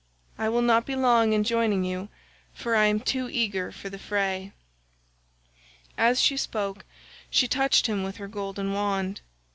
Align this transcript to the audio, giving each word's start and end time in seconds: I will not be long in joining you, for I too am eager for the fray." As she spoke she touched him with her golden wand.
I 0.35 0.49
will 0.49 0.63
not 0.63 0.87
be 0.87 0.95
long 0.95 1.31
in 1.33 1.43
joining 1.43 1.83
you, 1.83 2.09
for 2.55 2.75
I 2.75 2.91
too 2.97 3.25
am 3.25 3.29
eager 3.31 3.71
for 3.71 3.87
the 3.87 3.99
fray." 3.99 4.51
As 5.95 6.19
she 6.19 6.37
spoke 6.37 6.85
she 7.29 7.47
touched 7.47 7.85
him 7.85 8.01
with 8.03 8.17
her 8.17 8.27
golden 8.27 8.73
wand. 8.73 9.21